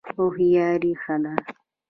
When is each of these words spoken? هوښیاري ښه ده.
هوښیاري 0.15 0.93
ښه 1.01 1.15
ده. 1.23 1.33